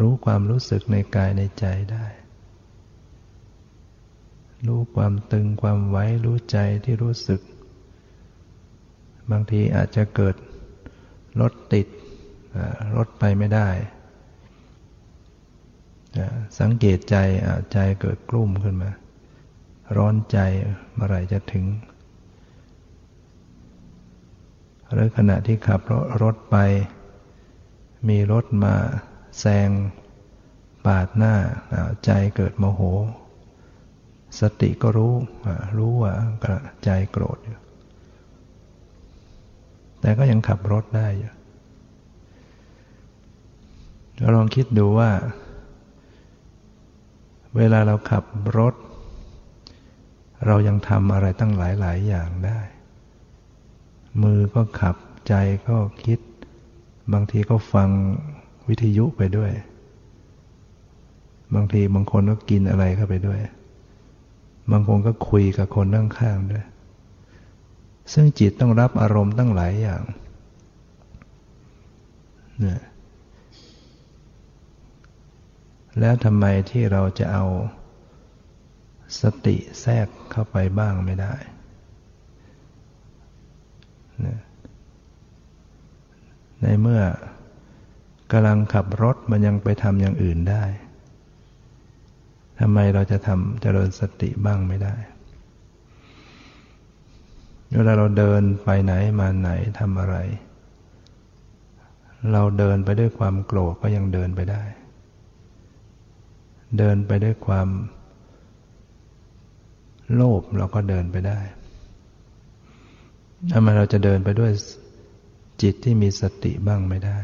[0.00, 2.06] รู้ความรู้สึกในกายในใจได้
[4.66, 7.40] รู้ความตึงความไว้รู้ใจที่รู้สึก
[9.30, 10.34] บางทีอาจจะเกิด
[11.40, 11.86] รถติด
[12.96, 13.68] รถไปไม่ได้
[16.60, 17.16] สังเกตใจ
[17.72, 18.90] ใจเกิดกลุ่มขึ้นมา
[19.96, 20.38] ร้อนใจ
[20.94, 21.66] เมื่อไรจะถึง
[24.92, 25.80] หรือขณะที่ขับ
[26.22, 26.56] รถไป
[28.08, 28.74] มีรถมา
[29.40, 29.70] แซง
[30.86, 31.34] ปาดหน้า
[32.04, 32.80] ใจเกิดโมโห
[34.40, 35.14] สติก็รู้
[35.78, 36.12] รู้ว่า
[36.84, 37.58] ใจโกรธอยู่
[40.00, 41.32] แต่ก็ยังขับรถได้อยู่
[44.36, 45.10] ลองคิดดูว่า
[47.56, 48.24] เวลาเราขับ
[48.58, 48.74] รถ
[50.46, 52.60] เรายังทำอะไรตั้งหลายหลายอย่างได้
[54.22, 54.96] มือก็ขับ
[55.28, 55.34] ใจ
[55.68, 56.18] ก็คิด
[57.12, 57.88] บางทีก็ฟัง
[58.68, 59.52] วิทยุไปด้วย
[61.54, 63.40] บางทีบางคนก็กินอะไรเข้าไปด้วย
[64.70, 66.64] บางคนก็คุยกับคนข้างๆด้วย
[68.12, 70.02] ซึ่งจิตต้องรับอารมณ์ตั้งหลายอย่าง
[72.60, 72.80] เนี่ย
[76.00, 77.44] แล้วทำไมที่เราจะเอา
[79.20, 81.34] สติแทรกเข้าไปบ้างไม่ได้
[86.60, 87.02] ในเมื่อ
[88.32, 90.64] กำลังขับรถมันยังไปทำอย่างอื่นได้
[92.60, 94.94] ทำไมเราจะทำเจริญสติบ้างไม่ได้
[97.74, 100.16] เวลาเราเดินไปไหนมาไหนทำอะไร
[102.32, 104.62] เราเดินไปด้วยความโกรธก็ยังเดินไปได้
[106.78, 107.68] เดินไปด้วยความ
[110.14, 111.40] โลภเราก็เดินไปได้
[113.52, 114.52] ทำไมเราจะเดินไปด้วย
[115.62, 117.18] จิตที่มีสติบ้างไม่ได้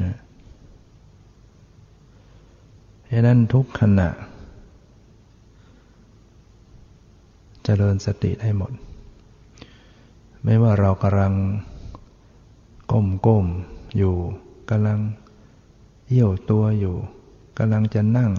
[0.00, 0.16] นะ
[3.06, 4.08] เพราะนั้นทุกขณะ
[7.64, 8.72] จเจริญสติได้หมด
[10.44, 11.34] ไม่ว่าเรากำลัง
[12.90, 14.14] ก้มๆอยู่
[14.70, 14.98] กำลัง
[16.08, 16.96] เหี่ยวตัวอยู่
[17.58, 18.32] กำลังจะนั่ง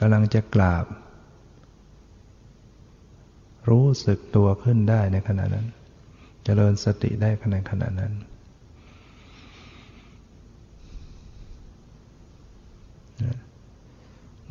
[0.00, 0.84] กำลังจะกราบ
[3.70, 5.70] รู้สึกตัวขึ้นได้ในขณะนั้นจ
[6.44, 8.12] เจริญสติได้ในขณะนั้น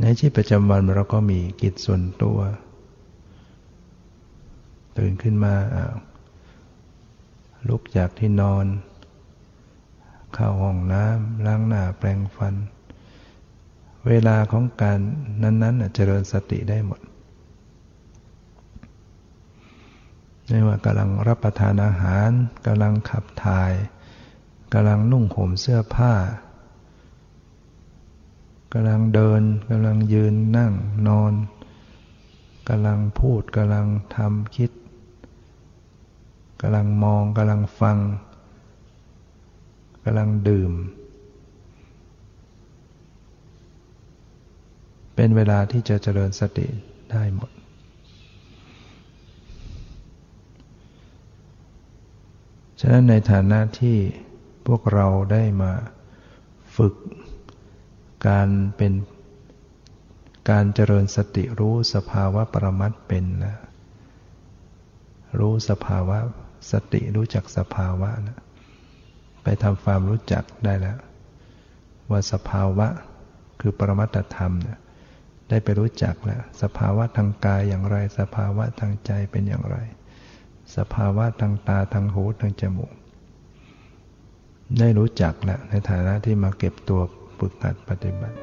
[0.02, 2.40] ในชีวิตประจำวันเราก็มีกิจส่วนตัว
[4.98, 5.56] ตื่นขึ้นมา
[7.68, 8.66] ลุกจากที่นอน
[10.34, 12.56] เข้าห้องน้ำล้างหน้าแปรงฟัน
[14.08, 15.00] เวลาของการ
[15.44, 17.00] นั้นๆเจริญสติได้หมด
[20.48, 22.30] ไม่ว่ากำลังรับประทานอาหาร
[22.66, 23.72] กำลังขับถ่าย
[24.74, 26.14] กำลังนุ่งห่มเสื้อผ้า
[28.74, 30.72] กำลังเดินกำลังยืนนั่ง
[31.08, 31.34] นอน
[32.70, 34.72] กำลังพูดกำลังทำคิด
[36.62, 37.98] กำลังมองกำลังฟัง
[40.04, 40.72] กำลังดื่ม
[45.16, 46.68] เป็นเวลาที่จะเจริญสติ
[47.12, 47.52] ได้หมด
[52.80, 53.98] ฉะนั้นในฐานะที่
[54.68, 55.74] พวกเราได้มา
[56.78, 56.96] ฝึก
[58.28, 58.94] การเป็น
[60.50, 63.56] การเจริญสติรู้สภาวะปรมัตเป็นนะ
[65.40, 66.18] รู้สภาวะ
[66.72, 68.38] สติรู้จักสภาวะนะ
[69.44, 70.98] ไปทำความรู้จักได้แล้ว
[72.10, 72.88] ว่าสภาวะ
[73.60, 74.80] คือปรมัตธรรมเนี่ย
[75.50, 79.78] ได้ไปรู้จักแล้วสภาวะทางกายอย่างไร สภาวะทางใจเป็นอย่างไร
[80.78, 82.94] สภาวะทางตาทางหูทางจมูก
[84.80, 87.02] ได้รู้จักแล้วในฐานะที่มาเก็บตัว
[87.38, 88.43] ฝึกหัดปฏิบัติ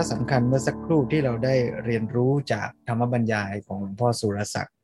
[0.00, 4.76] ระสำคัญเมื่อสักครู่ที่เราได้เรียนรู้จากธรรมบรรยายของหลวงพ่อสุรศักดิ์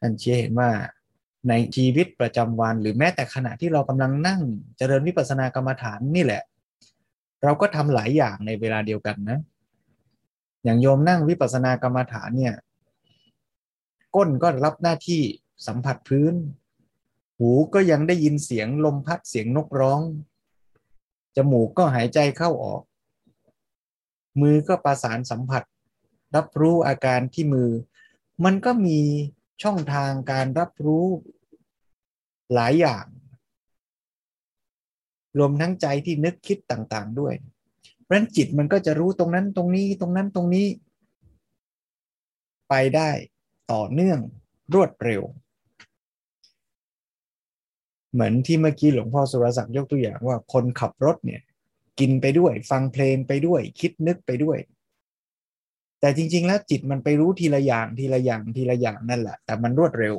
[0.00, 0.70] ท่านชี้เห็นว่า
[1.48, 4.40] ในชีวิตประจำวัน หรือแม้แต่ขณะที่เรากำลังนั่ง
[4.78, 6.42] เจริญวิปัสสนากรรมฐานนี่แหละ
[7.44, 9.38] เราก็ทำหลายอย่างในเวลาเดียวกันนะ
[10.64, 12.54] อย่างโยมนั่งวิปัสสนากรรมฐานเนี่ย
[14.16, 15.22] ก้นก็รับหน้าที่
[15.66, 16.34] สัมผัสพื้น
[17.38, 20.00] หูก็ยังได้ยินเสียงลมพัดเสียงนกร้อง
[21.36, 22.82] จมูกก็หายใจเข้าออก
[24.40, 25.62] มือก็ประสานสัมผัส
[26.36, 27.70] รับรู้อาการที่มือ
[28.44, 29.00] มันก็มี
[29.62, 31.06] ช่องทางการรับรู้
[32.54, 33.04] หลายอย่าง
[35.38, 37.34] รวมทั้งใจที่นึกคิดต่างๆด้วย
[38.02, 40.66] เพราะฉะนั้นจิตมันก็จะรู้ตรงนั้นตรงนี้ตรงนั้นตรงนี้
[42.68, 43.10] ไปได้
[43.72, 44.18] ต่อเนื่อง
[44.74, 45.22] รวดเร็ว
[48.12, 51.42] เหมือนที่เมื่อกี้หลวงพ่อสุรศักดิ์ยกตัวอย่างว่าคนขับรถเนี่ย
[52.00, 54.58] กินไปด้วย ฟังเพลงไปด้วย คิดนึกไปด้วย
[56.00, 60.16] แต่จริง ๆ แล้วจิตมันไปรู้ทีละอย่างทีละอย่างทีละอย่างนั่นแหละ แต่มันรวดเร็ว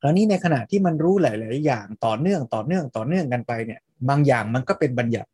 [0.00, 5.30] คราวนี้ในขณะที่มันรู้หลาย ๆ อย่างต่อเนื่องต่อเนื่องต่อเนื่องกันไปเนี่ย บางอย่างมันก็เป็นบัญญัติ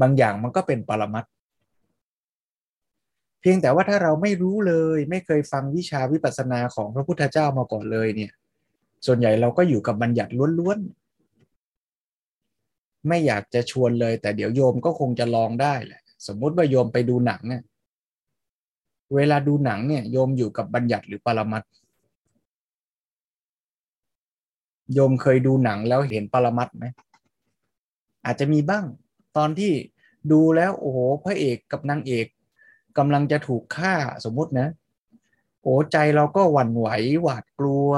[0.00, 1.24] บางอย่างมันก็เป็นปรมัต
[3.40, 8.32] เพียงแต่ว่าถ้าเราไม่รู้เลย ไม่เคยฟังวิชาวิปัสสนาของพระพุทธเจ้ามาก่อนเลยเนี่ย
[9.06, 11.07] ส่วนใหญ่เราก็อยู่กับบัญญัติล้วน ๆ
[13.06, 17.62] ไม่อยากจะชวนเลย แต่เดี๋ยวโยมก็คงจะลองได้แหละ สมมุติว่าโยมไปดูหนังเนี่ย
[19.14, 21.62] เวลาดูหนังเนี่ย โยมอยู่กับบัญญัติหรือปรมัต
[24.94, 26.84] โยมเคยดูหนังแล้วเห็นปรมัตไหม
[28.24, 28.84] อาจจะมีบ้าง
[29.36, 29.72] ตอนที่
[30.32, 32.26] ดูแล้วโอ้โหพระเอกกับนางเอก
[32.98, 34.68] กำลังจะถูกฆ่าสมมุตินะ
[35.62, 36.88] โอ้ใจเราก็หวั่นไหว
[37.22, 37.90] หวาดกลัว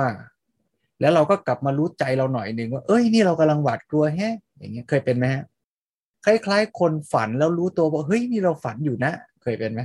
[1.00, 5.44] แล้วเราก็กลับมารู้ใจเราหน่อยหนึ่งว่า เอ้ยนี่เรากำลังหวาดกลัวแฮะ อย่างเงี้ยเคยเป็นไหมฮะ
[6.24, 9.80] คล้ายๆ คนฝันแล้วรู้ตัวว่าเฮ้ยนี่เราฝันอยู่นะ เคยเป็นไหม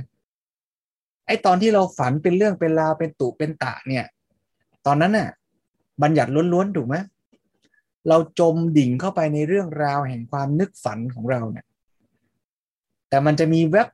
[1.26, 4.04] ไอตอนที่เราฝันเป็นเรื่องเป็นราวเป็นตุเป็นตะเนี่ย
[4.86, 5.28] ตอนนั้นน่ะ
[6.02, 6.96] บัญญัติล้วนๆถูกไหม
[8.08, 11.66] เราจมดิ่งเข้าไปในเรื่องราวแห่งความนึกฝันของเราเนี่ย
[13.08, 13.88] แต่มันจะมีแวบ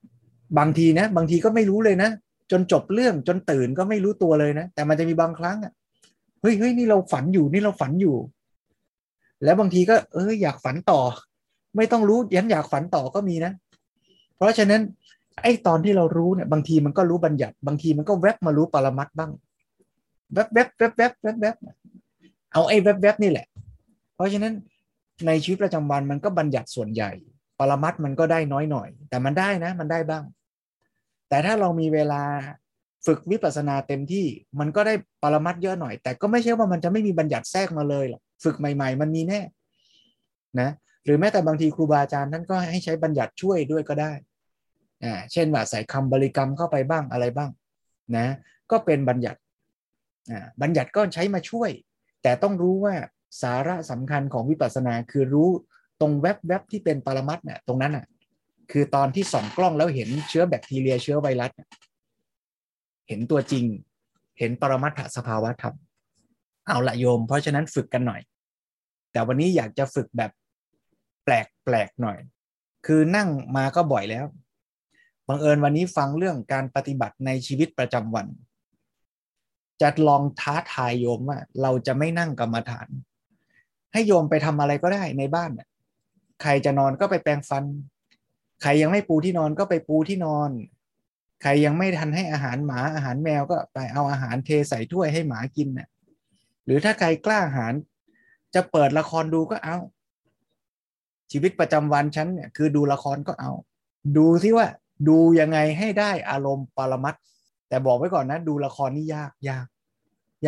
[0.58, 2.10] บางทีนะ บางทีก็ไม่รู้เลยนะ
[2.50, 5.72] จนจบเรื่องจนตื่นก็ไม่รู้ตัวเลยนะ แต่มันจะมีบางครั้งอะ
[6.40, 8.16] เฮ้ยเฮ้ยนี่เราฝันอยู่นี่เราฝันอยู่
[9.44, 11.00] แล้วบางทีก็เอออยากฝันต่อ
[11.76, 13.52] ไม่ต้องรู้ยันอยากฝันต่อก็มีนะ
[14.36, 14.82] เพราะฉะนั้น
[15.42, 19.32] ไอ้ตอนที่เรารู้เนี่ยบางทีมันก็รู้บัญญัติ บางทีมันก็แวบมารู้ปรมัตบ้าง
[20.34, 21.56] แวบแวบแวบแวบแวบแวบ
[22.52, 23.46] เอาไอ้แวบแวบนี่แหละ
[24.14, 24.54] เพราะฉะนั้น
[25.26, 27.10] ในชีวิตประจำวันมันก็บัญญัติส่วนใหญ่
[27.58, 30.24] ปรมัตมันก็ได้น้อยหน่อย แต่มันได้นะ มันได้บ้าง
[31.28, 32.22] แต่ถ้าเรามีเวลา
[33.06, 34.26] ฝึกวิปัสสนาเต็มที่
[34.60, 39.40] มันก็ได้ปรมัตเยอะหน่อย แต่ก็ไม่ใช่ว่ามันจะไม่มีบัญญัติแทรกมาเลยหรอก ฝึกใหม่ ๆ มันมีแน่
[40.60, 40.70] นะ
[41.04, 44.12] หรือแม้แต่บางทีครูบาอาจารย์ท่านก็ให้ใช้บัญญัติช่วยด้วยก็ได้
[45.04, 47.50] อ่าเช่นว่าใส่คำบริกรรมเข้าไปบ้างอะไรบ้าง
[48.16, 48.26] นะ
[48.70, 49.38] ก็เป็นบัญญัติ
[50.30, 51.70] อ่าบัญญัติก็ใช้มาช่วย
[52.22, 52.94] แต่ต้องรู้ว่า
[53.42, 55.50] สาระสำคัญของวิปัสสนาคือรู้
[56.00, 58.06] ตรงแวบๆที่เป็นปรมัตเนี่ยตรงนั้นอะ
[58.72, 61.50] คือตอนที่ส่องกล้องแล้วเห็นเชื้อแบคทีเรียเชื้อไวรัส
[63.08, 63.64] เห็นตัวจริง
[64.38, 65.74] เห็นปรมัตถสภาวะธรรม
[66.66, 68.20] เอาละโยม เพราะฉะนั้นฝึกกันหน่อย
[69.12, 70.30] แต่วันนี้อยากจะฝึกแบบ
[71.24, 72.18] แปลกแปลกหน่อย
[72.86, 74.26] คือนั่งมาก็บ่อยแล้ว
[75.28, 78.26] บังเอิญวันนี้ฟังเรื่องการปฏิบัติในชีวิตประจำวัน
[79.80, 82.88] จะลองท้าทายโยมว่า เราจะไม่นั่งกรรมฐาน
[83.92, 85.50] ให้โยมไปทำอะไรก็ได้ในบ้าน
[86.42, 87.64] ใครจะนอนก็ไปแปรงฟัน
[88.62, 90.50] ใครยังไม่ปูที่นอนก็ไปปูที่นอน
[91.42, 95.88] ใครยังไม่ทันให้อาหารหมาอาหารแมวก็ไปเอาอาหารเทใส่ถ้วยให้หมากินน่ะ
[96.64, 97.72] หรือถ้าใครกล้าอาหาร
[98.54, 99.76] จะเปิดละครดูก็เอา
[101.32, 103.52] ชีวิตประจำวันฉันเนี่ยคือดูละครก็เอา
[104.16, 104.66] ดูที่ว่า
[105.08, 107.14] ดูยังไงให้ได้อารมณ์ปรมัต
[107.68, 109.66] แต่บอกไว้ก่อนนะ ดูละครนี่ยากยาก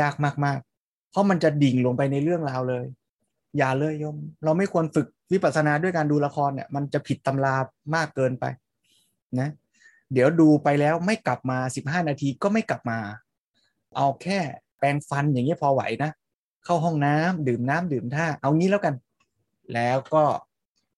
[0.01, 0.15] ยาก
[0.45, 2.87] มากๆ เพราะมันจะดิ่งลงไปในเรื่องราวเลย
[3.59, 7.55] อย่าเลยโยม เราไม่ควรฝึกวิปัสสนาด้วยการดูละครเนี่ย มันจะผิดตำรา
[7.95, 8.45] มากเกินไป
[9.41, 9.49] นะ
[10.13, 12.99] เดี๋ยวดูไปแล้วไม่กลับมาสิบห้านาทีก็ไม่กลับมา
[13.97, 14.39] เอาแค่
[14.79, 16.11] แปรงฟันอย่างเงี้ยพอไหวนะ
[16.65, 18.95] เข้าห้องน้ำดื่มน้ำดื่มท่าเอางี้แล้วกัน
[19.75, 20.25] แล้วก็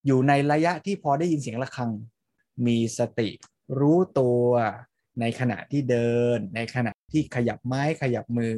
[0.06, 1.90] อยู่ในระยะที่พอได้ยินเสียงะระฆัง
[2.66, 3.28] มีสติ
[3.78, 4.42] รู้ตัว
[5.20, 8.54] ในขณะที่เดิน ในขณะที่ขยับไม้ขยับมือ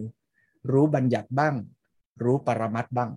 [0.70, 1.54] รู้บัญญัติบ้าง
[2.22, 3.10] รู้ปรมัตบ้าง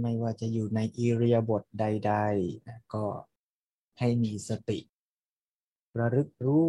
[0.00, 3.04] ไม่ว่าจะอยู่ในอิริยาบถใดๆนะก็
[3.98, 4.78] ให้มีสติ
[5.98, 6.66] ระลึกรู้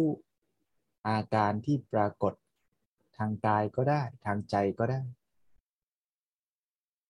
[1.08, 2.34] อาการที่ปรากฏ
[3.16, 5.00] ทางกายก็ได้ ทางใจก็ได้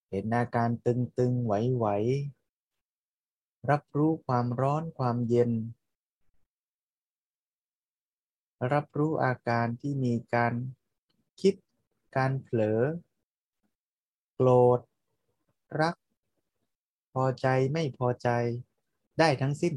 [0.09, 5.51] เห็นอาการตึงๆ ไหวๆ รับรู้ความร้อนความเย็น
[8.73, 10.53] รับรู้อาการที่มีการ
[11.41, 11.53] คิด
[12.15, 12.81] การเผลอ
[14.33, 14.79] โกรธ
[15.81, 15.95] รัก
[17.13, 18.29] พอใจไม่พอใจ
[19.19, 19.73] ได้ทั้งสิ้น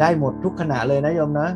[0.00, 1.48] ได้หมดทุกขณะเลยนะโยมนะ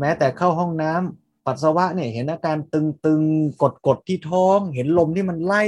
[0.00, 5.64] แม้แต่เข้าห้องน้ำปัสสาวะเนี่ยเห็นอาการตึงๆกดๆที่ท้อง เห็นลมที่มันไล่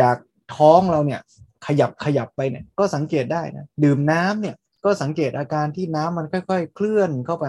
[0.00, 0.16] จาก
[0.56, 1.20] ท้องเราเนี่ย
[1.66, 7.46] ขยับขยับไปเนี่ย ก็สังเกตได้นะดื่มน้ำเนี่ย ก็สังเกตอาการที่น้ำมันค่อย ๆ เคลื่อนเข้าไป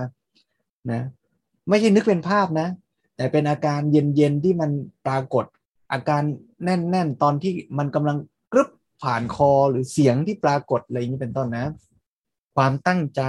[0.91, 1.01] นะ
[1.69, 2.67] ไม่ใช่นึกเป็นภาพนะ
[3.15, 4.71] แต่เป็นอาการเย็นๆที่มัน
[5.05, 5.45] ปรากฏ
[5.93, 6.21] อาการ
[6.63, 8.17] แน่น ๆ ตอนที่มันกำลัง
[8.53, 8.69] กรึบ
[9.01, 11.65] ผ่านคอหรือเสียงที่ปรากฏอะไรอย่างนี้เป็นต้นนะ
[12.61, 13.23] ความตั้งใจ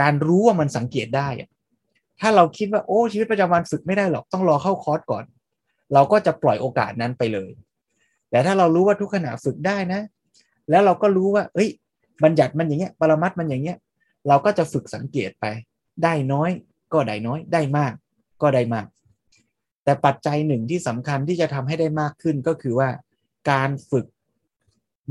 [0.00, 1.28] การรู้ว่ามันสังเกตได้
[2.20, 5.24] ถ้าเราคิดว่าโอ้ชีวิตประจำวันฝึกไม่ได้หรอกต้องรอเข้าคอร์สก่อน
[5.92, 7.50] เราก็จะปล่อยโอกาสนั้นไปเลย
[8.30, 10.00] แต่ถ้าเรารู้ว่าทุกขณะฝึกได้นะ
[10.70, 11.68] แล้วเราก็รู้ว่า เอ้ย
[12.24, 13.78] บัญญัติมันอย่างเงี้ย ปรมัตมันอย่างเงี้ย
[14.28, 15.44] เราก็จะฝึกสังเกตไป
[16.02, 16.50] ได้น้อย
[16.92, 17.92] ก็ได้น้อย ได้มาก
[18.42, 18.86] ก็ได้มาก
[19.84, 22.88] แต่ปัจจัยหนึ่งที่สำคัญที่จะทำให้ได้มากขึ้นก็คือว่า
[23.50, 24.06] การฝึก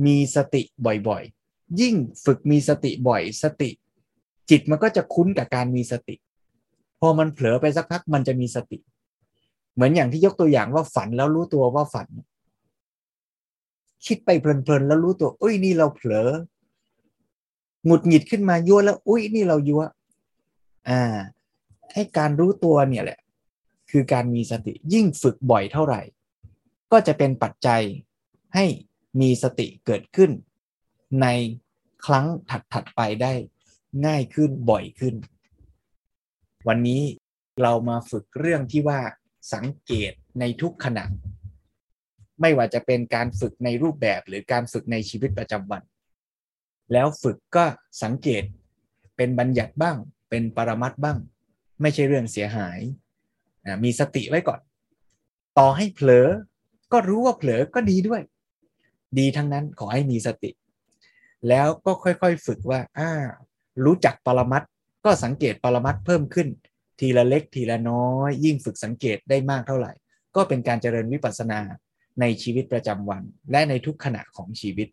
[0.05, 1.23] มีสติบ่อย
[1.79, 1.95] ยิ่ง
[2.25, 3.69] ฝึกมีสติบ่อยสติ
[4.49, 6.15] จิตมันก็จะคุ้นกับการมีสติ
[6.99, 8.77] พอมันเผลอไปสักพักมันจะมีสติ
[9.73, 12.07] เหมือนอย่างที่ยกตัวอย่างว่าฝันแล้วรู้ตัวว่าฝัน
[14.05, 16.27] คิดไปเพลินๆแล้วรู้ตัว อุ้ยนี่เราเผลอ
[17.85, 19.83] หงุดหงิดขึ้นมายั่วแล้ว อุ้ยนี่เรายั่ว
[20.89, 21.01] อ่า
[21.93, 23.19] ให้การรู้ตัวเนี่ยแหละ
[23.91, 26.01] คือการมีสติยิ่งฝึกบ่อยเท่าไหร่
[26.91, 27.81] ก็จะเป็นปัจจัย
[28.55, 28.65] ให้
[29.21, 30.31] มีสติเกิดขึ้น
[31.21, 31.27] ใน
[32.05, 32.25] ครั้ง
[32.73, 33.33] ถัดๆไปได้
[34.05, 35.15] ง่ายขึ้นบ่อยขึ้น
[36.67, 37.01] วันนี้
[37.61, 38.99] เรามาฝึกเรื่องที่ว่า
[39.53, 41.05] สังเกตในทุกขณะ
[42.41, 45.83] ไม่ว่าจะเป็นการฝึกในรูปแบบหรือการฝึกในชีวิตประจำวัน
[46.93, 47.65] แล้วฝึกก็
[48.03, 48.43] สังเกต
[49.17, 49.97] เป็นบัญญัติบ้าง
[50.29, 51.17] เป็นปรมัตบ้าง
[51.81, 52.79] ไม่ใช่เรื่องเสียหาย
[53.83, 54.61] มีสติไว้ก่อน
[55.57, 56.27] ต่อให้เผลอ
[56.91, 58.21] ก็รู้ว่าเผลอก็ดีด้วย
[59.19, 60.51] ดีทั้งนั้นขอให้มีสติ
[61.49, 63.09] แล้วก็ค่อยๆฝึกว่าอ่า
[63.85, 64.63] รู้จักปรมัต
[65.05, 66.47] ก็สังเกตปรมัตเพิ่มขึ้น
[66.99, 69.91] ทีละเล็กทีละน้อย ยิ่งฝึกสังเกตได้มากเท่าไหร่
[70.35, 71.59] ก็เป็นการเจริญวิปัสสนา
[72.21, 74.87] ในชีวิตประจำวัน และในทุกขณะของชีวิต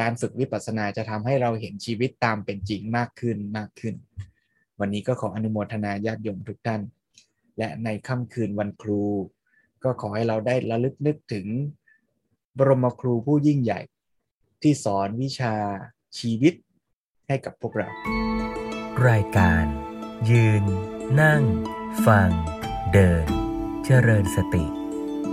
[0.00, 3.94] การฝึกวิปัสสนาจะทำให้เราเห็นชีวิตตามเป็นจริงมากขึ้นมากขึ้น
[4.80, 6.80] วันนี้ก็ขออนุโมทนาญาติโยมทุกท่าน
[7.58, 9.04] และในค่ำคืนวันครู
[9.84, 11.46] ก็ขอให้เราได้ระลึกนึกถึง
[12.58, 13.80] บรมครูผู้ยิ่งใหญ่
[14.64, 15.56] ที่สอนวิชา
[16.18, 16.54] ชีวิต
[17.26, 17.88] ให้กับพวกเรา
[19.08, 19.64] รายการ
[20.30, 20.64] ยืน
[21.20, 21.42] นั่ง
[22.06, 22.30] ฟัง
[22.92, 23.26] เดิน
[23.84, 24.66] เจริญสติ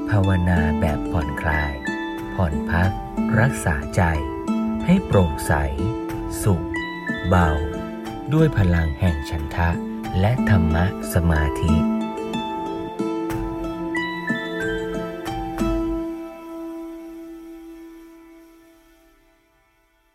[0.09, 1.73] ภาวนาแบบผ่อนคลาย
[2.35, 2.91] ผ่อนพัก
[3.39, 4.01] รักษาใจ
[4.85, 5.53] ให้โปร่งใส
[6.43, 6.65] สุข
[7.27, 7.49] เบา
[8.33, 9.69] ด้วยพลังแห่งฉันทะ
[10.19, 12.00] และธรรมะสมาธิ